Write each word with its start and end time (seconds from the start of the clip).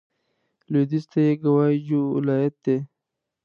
لوېدیځ 0.71 1.05
ته 1.11 1.19
یې 1.25 1.33
ګوای 1.43 1.75
جو 1.87 1.99
ولايت 2.15 2.55
دی. 2.65 2.77